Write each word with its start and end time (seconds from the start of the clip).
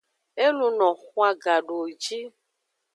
E 0.45 0.47
luno 0.57 0.89
xwan 1.03 1.33
gadowoji. 1.43 2.21